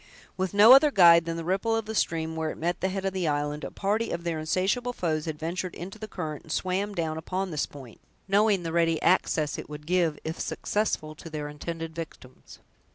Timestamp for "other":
0.73-0.89